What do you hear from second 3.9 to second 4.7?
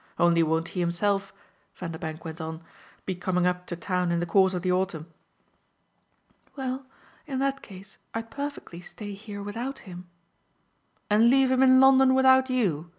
in the course of